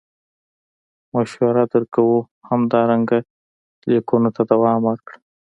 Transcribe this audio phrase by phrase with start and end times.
[1.13, 2.17] مشوره در کوو
[2.49, 3.19] همدارنګه
[3.89, 5.17] لیکنو ته دوام ورکړه.